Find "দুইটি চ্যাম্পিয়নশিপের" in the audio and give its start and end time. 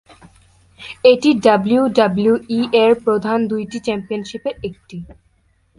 3.47-4.55